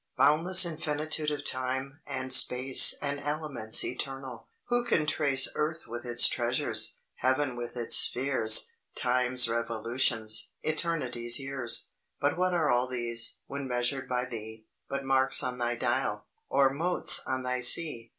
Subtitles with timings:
[0.17, 4.49] Boundless infinitude of time, and space, And elements eternal!
[4.69, 8.65] Who can trace Earth with its treasures, Heaven with its spheres,
[8.97, 11.91] Time's revolutions, eternity's years?
[12.19, 16.71] But what are all these, when measured by thee, But marks on thy dial, or
[16.71, 18.09] motes on thy sea!